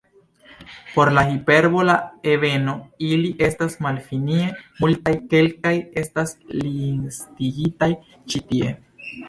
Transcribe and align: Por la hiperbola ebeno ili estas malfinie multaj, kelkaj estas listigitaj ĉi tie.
Por 0.95 1.09
la 1.17 1.23
hiperbola 1.31 1.97
ebeno 2.31 2.73
ili 3.09 3.29
estas 3.49 3.77
malfinie 3.87 4.49
multaj, 4.81 5.15
kelkaj 5.35 5.77
estas 6.05 6.35
listigitaj 6.67 7.95
ĉi 8.33 8.47
tie. 8.53 8.77